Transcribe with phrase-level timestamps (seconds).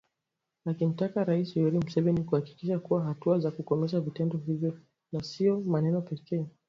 [0.65, 4.79] akimtaka Raisi Yoweri Museveni kuhakikisha kuna hatua za kukomesha vitendo hivyo
[5.11, 6.45] na sio maneno pekee